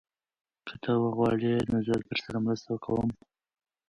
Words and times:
که 0.67 0.73
ته 0.83 0.91
وغواړې 1.03 1.53
نو 1.69 1.77
زه 1.87 1.95
درسره 2.07 2.37
مرسته 2.45 2.71
کوم. 2.83 3.09